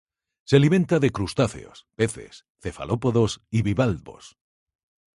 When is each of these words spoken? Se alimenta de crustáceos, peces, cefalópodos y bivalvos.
Se 0.45 0.55
alimenta 0.55 0.97
de 0.99 1.11
crustáceos, 1.11 1.85
peces, 1.95 2.47
cefalópodos 2.59 3.43
y 3.51 3.61
bivalvos. 3.61 4.35